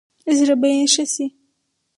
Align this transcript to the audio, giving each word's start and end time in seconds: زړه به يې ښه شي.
زړه 0.37 0.55
به 0.61 0.67
يې 0.75 0.85
ښه 0.93 1.05
شي. 1.13 1.25